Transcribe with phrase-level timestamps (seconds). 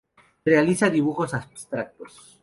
[0.43, 2.39] Realiza dibujos abstractos.